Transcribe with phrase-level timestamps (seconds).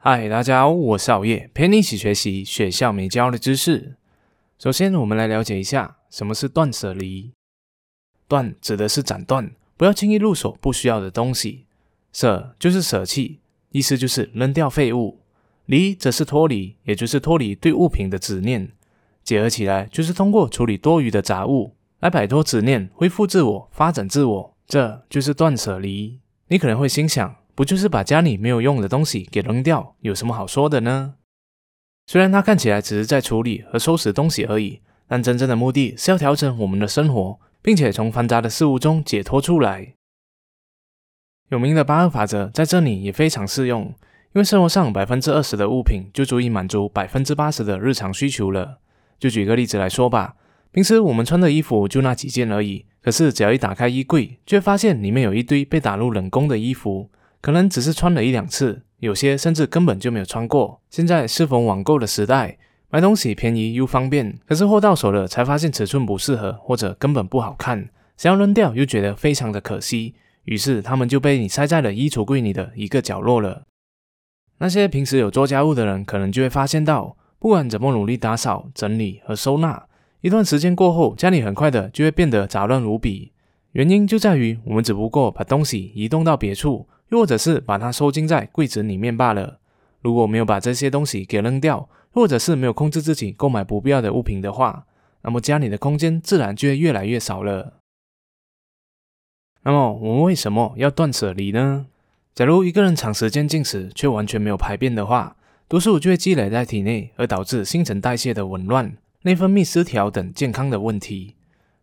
[0.00, 3.96] 嗨，大家好，我是熬夜，陪你一起学习学校没教的知识。
[4.56, 7.32] 首先，我们来了解一下什么是断舍离。
[8.28, 11.64] 断指的是斩断，不要轻易入手不需要的东西；
[12.12, 13.40] 舍就是舍弃，
[13.70, 15.18] 意思就是扔掉废物；
[15.66, 18.70] 离则是脱离，也就是脱离对物品的执念。
[19.24, 24.56] 结合起来，就是通过处理多余的杂物来摆脱执念，恢复自我，发展自我。
[24.64, 26.20] 这就是断舍离。
[26.46, 31.14] 你可能会心想，不就是把家里没有用的东西给扔掉，有什么好说的呢？
[32.06, 39.94] 虽然它看起来只是在处理和收拾东西而已，但真正的目的是要调整我们的生活，并且从繁杂的事物中解脱出来。
[41.48, 48.78] 有名的八二法则在这里也非常适用，因为生活上百分之二十的物品就足以满足百分之八十的日常需求了。
[49.18, 50.36] 就举个例子来说吧，
[50.70, 52.86] 平时我们穿的衣服就那几件而已。
[53.02, 60.80] 可是，只要一打开衣柜，就会发现里面有一堆被打入冷宫的衣服，可能只是穿了一两次，有些甚至根本就没有穿过。
[60.90, 62.58] 现在适逢网购的时代，
[62.90, 73.62] 买东西便宜又方便，可是货到手了才发现尺寸不适合，或者根本不好看，想要扔掉又觉得非常的可惜，于是他们就被你塞在了衣橱柜里的一个角落了。
[74.58, 79.86] 那些平时有做家务的人，可能就会发现到，不管怎么努力打扫、整理和收纳。
[80.20, 83.30] 一段时间过后，家里很快的就会变得杂乱无比。
[83.72, 89.58] 原因就在于我们只不过把东西移动到别处，又或者是把它收进在柜子里面罢了。
[90.00, 94.86] 如果没有把这些东西给扔掉，或者是没有控制自己购买不必要的物品的话，
[95.22, 97.80] 那么家里的空间自然就会越来越少了。
[99.64, 101.86] 那么我们为什么要断舍离呢？
[102.34, 105.36] 假如一个人长时间进食却完全没有排便的话，
[105.68, 108.96] 毒素就会积累在体内，而导致新陈代谢的紊乱。
[109.22, 111.34] 内分泌失调等健康的问题。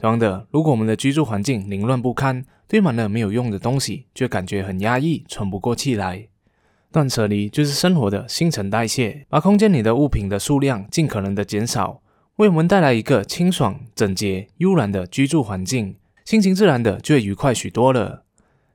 [0.00, 6.28] 同样的，如果我们的居住环境凌乱不堪，堆满了没有用的东西，就感觉很压抑，喘不过气来。
[6.90, 12.00] 断舍离就是生活的新陈代谢，把空间里的物品的数量尽可能的减少，
[12.36, 18.24] 为我们带来一个清爽、整洁、悠然的居住环境，心情自然的就会愉快许多了。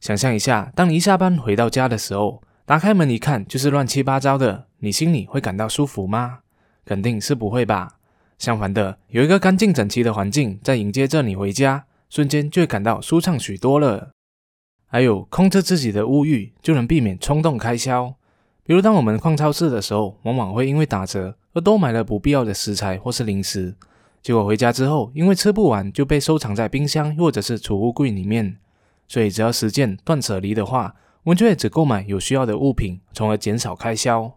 [0.00, 6.40] 想象一下，当你一下班回到家的时候，打开门一看就是乱七八糟的，你心里会感到舒服吗？
[6.84, 7.98] 肯定是不会吧。
[8.42, 14.10] 相反的，有一个干净整齐的环境在迎接着你回家，瞬间就会感到舒畅许多了。
[14.88, 18.16] 还有，控制自己的物欲，就能避免冲动开销。
[18.64, 23.76] 比如，当我们逛超市的时候，往往会因为打折而多买了不必要的食材或是零食，
[24.20, 28.56] 结果回家之后，因为吃不完就被收藏在冰箱或者是储物柜里面。
[29.06, 34.34] 所以，只要实践断舍离的话，我们就会只购买有需要的物品，从而减少开销。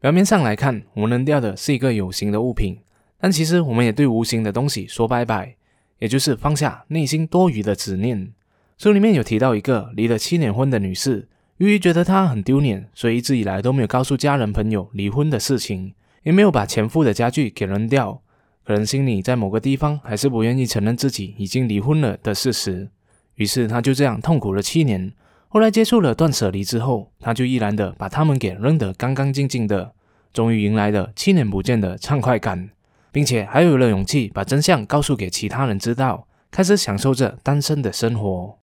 [0.00, 2.78] 表面上来看，我们扔掉的是一个有形的物品，
[3.18, 5.56] 但其实我们也对无形的东西说拜拜，
[5.98, 8.32] 也就是放下内心多余的执念。
[8.78, 11.28] 书里面有提到一个离了七年婚的女士，
[11.58, 18.22] 由于觉得她很丢脸，所以一直以来都没有告诉家人朋友离婚的事情，也没有把前夫的家具给扔掉。
[18.64, 22.88] 可能心里在某个地方还是不愿意承认自己已经离婚了的事实，
[23.34, 25.12] 于是她就这样痛苦了七年。
[25.52, 29.92] 后来接触了断舍离之后，他就毅然的把它们给扔得干干净净的，
[30.32, 32.70] 终于迎来了七年不见的畅快感，
[33.10, 38.60] 并且还有了勇气把真相告诉给其他人知道，开始享受着单身的生活。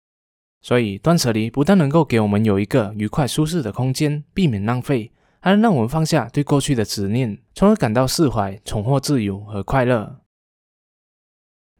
[0.60, 10.20] 所以断舍离不但能够给我们有一个愉快舒适的空间，避免浪费，还能让我们放下对过去的执念，从而感到释怀、重获自由和快乐。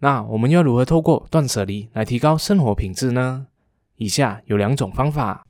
[0.01, 3.49] 那我们要如何透过断舍离来提高生活品质呢？
[3.97, 5.47] 以下有两种方法。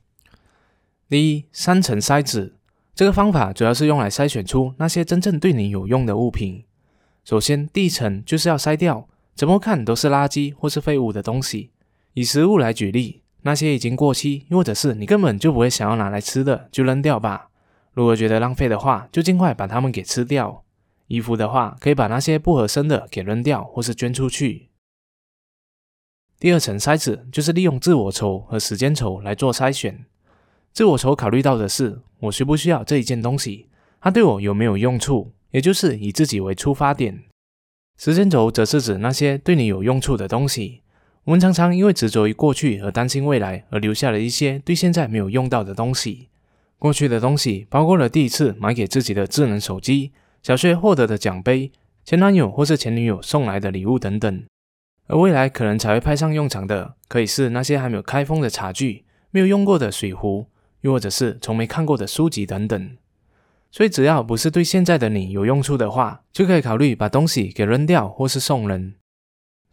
[1.07, 2.57] 第一，三层筛子，
[2.93, 6.65] 这个方法主要是用来筛选出那些真正对你有用的物品。
[7.23, 11.71] 首先，第一层就是要筛掉怎么看都是垃圾或是废物的东西。
[12.13, 17.49] 以食物来举例，那些已经过期，或者是你根本就不会想要拿来吃的，就扔掉吧。
[17.93, 20.63] 如果觉得浪费的话，就尽快把它们给吃掉。
[21.07, 24.69] 衣服的话，可以把那些不合身的给扔掉，或是捐出去。
[26.45, 30.05] 第二层筛子就是利用自我筹和时间筹来做筛选。
[30.71, 33.67] 自我筹考虑到的是我需不需要这一件东西，
[33.99, 37.23] 它对我有没有用处，也就是以自己为出发点。
[37.97, 40.83] 时间轴则是指那些对你有用处的东西。
[41.23, 46.29] 我们常常因为执着于过去和担心未来，而留下了一些对现在没有用到的东西。
[46.77, 50.11] 过去的东西包括了第一次买给自己的智能手机、
[50.43, 51.71] 小学获得的奖杯、
[52.03, 54.43] 前男友或是前女友送来的礼物等等。
[55.07, 60.47] 而未来可能才会派上用场的，可以是那些还没有开封的茶具、没有用过的水壶，
[60.81, 62.97] 又或者是从没看过的书籍等等。
[63.71, 68.95] 所以，只要不是对现在的你有用处的话，就可以考虑把东西给扔掉或是送人。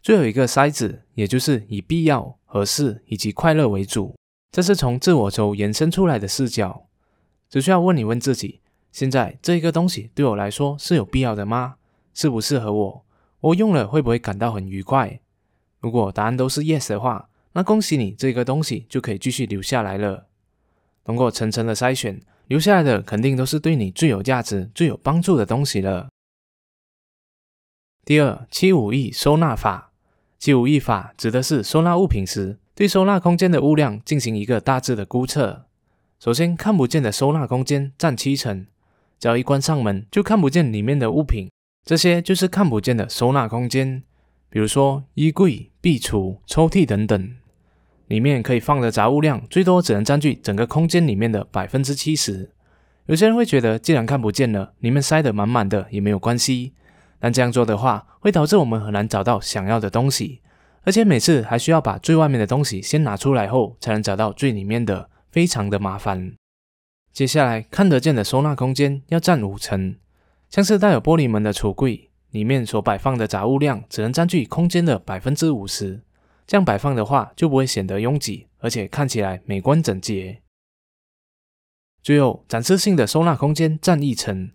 [0.01, 4.13] 最后一个筛子，也就是以必要、合适以及快乐为主，
[4.51, 6.87] 这是从自我轴延伸出来的视角。
[7.49, 8.59] 只需要问一问自己：
[8.91, 11.75] 现在这一个东西对我来说是有必要的吗？
[12.13, 13.05] 适不适合我？
[13.39, 15.21] 我用了会不会感到很愉快？
[15.83, 20.27] 如果答案都是 yes 的话，那恭喜你，这个东西就可以继续留下来了。
[21.03, 26.07] 通过层层的筛选，留下来的肯定都是对你最有价值、最有帮助的东西了。
[28.05, 29.91] 第二，七五亿收纳法。
[30.39, 35.65] 七五亿法指的是收纳物品时，对收纳空间的物量进行一个大致的估测。
[36.17, 38.65] 首先，看不见的收纳空间占七成，
[39.19, 41.51] 只要一关上门，就看不见里面的物品。
[41.83, 44.03] 这些就是看不见的收纳空间，
[44.53, 47.35] 比如说衣柜、壁橱、抽屉等等，
[48.05, 52.51] 里面可以放的杂物量最多只能占据整个空间里面的百分之七十。
[53.07, 56.73] 有些人会觉得，既然看不见了，里面塞得满满的也没有关系。
[57.17, 60.41] 但这样做的话，会导致我们很难找到想要的东西，
[60.83, 66.35] 而且每次还需要把最外面的东西先拿出来后，才能找到最里面的，非常的麻烦。
[67.11, 69.95] 接下来，看得见的收纳空间要占五成，
[70.51, 76.01] 像是带有玻璃门的橱柜，里面所摆放的杂物量只能占据空间的百分之五十，
[76.47, 80.41] 这样摆放的话就不会显得拥挤，而且看起来美观整洁。
[82.01, 84.49] 最后，展示性的收纳空间占一层。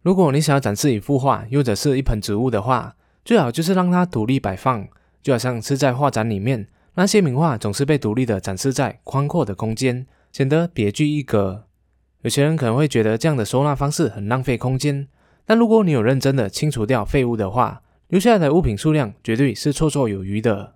[0.00, 4.88] 如果你想要展示一幅画，或者是一盆植物的话，最好就是让它独立摆放，
[5.22, 11.66] 就好像是在画展里面，那些名画总是被独立的展示在宽阔的空间，显得别具一格。
[12.22, 15.06] 有些人可能会觉得这样的收纳方式很浪费空间，
[15.48, 20.74] 但如果你有认真的清除掉废物的话，留下来的物品数量绝对是绰绰有余的。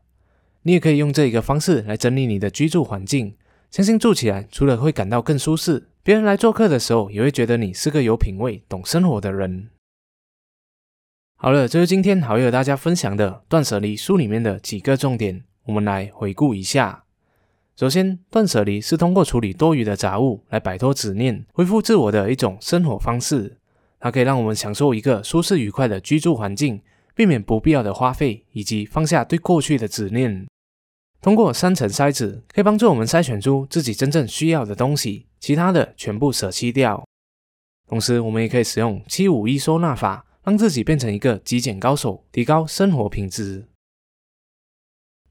[0.63, 3.37] 你也可以用这一个方式来整理你的居住环境，
[3.71, 5.89] 相信住起来除了会感到更舒适。
[6.03, 9.69] 别人来做客的时候，也会觉得你是个有品味、懂生活的人。
[11.37, 17.05] 好了，这是今天好友和大家分享的《断舍离》书里面的几个重点，我们来回顾一下。
[17.77, 23.59] 首先，断舍离是通过处理多余的杂物来摆脱执念、恢复自我的一种生活方式。
[24.03, 26.83] 它可以让我们享受一个舒适愉快的居住环境，
[27.15, 30.45] 避免不必要的花费，以及放下对过去的执念。
[31.21, 37.07] 通过三层筛子，可以帮助我们筛选出自己真正需要的东西，其他的全部舍弃掉。
[37.87, 43.69] 同时，我们也可以使用七五一收纳法，让自己变成一个极简高手，提高生活品质。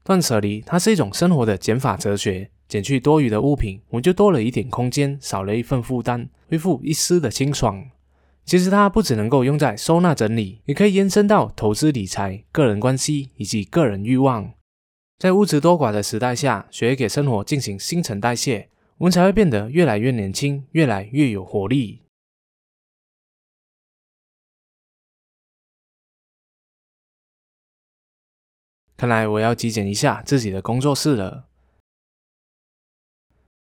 [0.02, 7.90] 断舍离，它是一种生活的减法哲学，减去多余的物品，我们就多了一点空间，少了一份负担，恢复一丝的清爽。
[8.44, 14.52] 其实，它不只能够用在收纳整理，也可以延伸到投资理财、个人关系以及个人欲望。
[15.18, 18.68] 在物质多寡的时代下，学会给生活进行新陈代谢，
[18.98, 22.02] 我们才会变得越来越年轻，越来越有活力。
[28.96, 31.46] 看来我要极简一下自己的工作室了。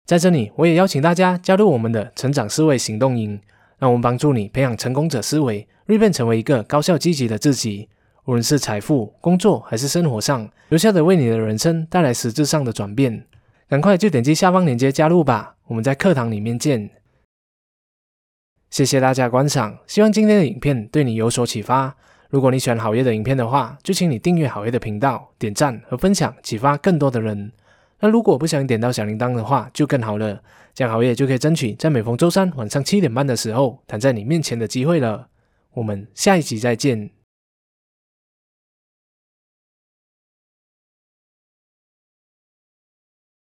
[0.05, 3.41] 在这里，我也邀请大家加入我们的成长思维行动营，
[3.79, 7.89] 让我们帮助你培养成功者思维，蜕变成为一个高效积极的自己。
[8.25, 13.25] 无论是财富、工作还是生活上，留下的为你的人生带来实质上的转变，
[13.69, 15.55] 赶快就点击下方链接加入吧！
[15.67, 16.89] 我们在课堂里面见。
[18.69, 21.95] 谢谢大家观赏，希望今天的影片对你有所启发。
[22.29, 27.53] 如果你喜欢好业的影片的话，就请你订阅好业的频道、点赞和分享，启发更多的人。
[27.99, 30.41] 那如果不想点到小铃铛的话，就更好了，
[30.73, 35.27] 这样熬夜就可以争取在每逢周三晚上七点半的时候躺在你面前的机会了。
[35.73, 37.16] 我们下一集再见。